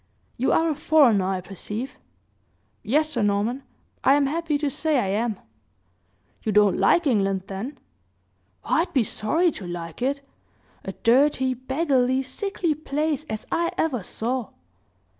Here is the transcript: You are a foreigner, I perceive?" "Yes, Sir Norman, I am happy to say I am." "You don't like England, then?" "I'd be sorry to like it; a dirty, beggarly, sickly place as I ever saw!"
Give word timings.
You 0.35 0.51
are 0.51 0.67
a 0.67 0.73
foreigner, 0.75 1.25
I 1.27 1.41
perceive?" 1.41 1.99
"Yes, 2.81 3.11
Sir 3.11 3.21
Norman, 3.21 3.61
I 4.03 4.15
am 4.15 4.25
happy 4.25 4.57
to 4.57 4.67
say 4.67 4.97
I 4.97 5.09
am." 5.09 5.39
"You 6.41 6.51
don't 6.51 6.79
like 6.79 7.05
England, 7.05 7.43
then?" 7.45 7.77
"I'd 8.65 8.91
be 8.93 9.03
sorry 9.03 9.51
to 9.51 9.67
like 9.67 10.01
it; 10.01 10.25
a 10.83 10.93
dirty, 10.93 11.53
beggarly, 11.53 12.23
sickly 12.23 12.73
place 12.73 13.25
as 13.25 13.45
I 13.51 13.73
ever 13.77 14.01
saw!" 14.01 14.49